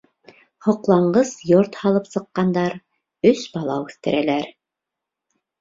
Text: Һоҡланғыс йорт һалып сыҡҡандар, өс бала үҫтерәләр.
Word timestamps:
Һоҡланғыс 0.67 1.33
йорт 1.49 1.77
һалып 1.83 2.09
сыҡҡандар, 2.13 2.79
өс 3.33 3.45
бала 3.59 3.77
үҫтерәләр. 3.85 4.49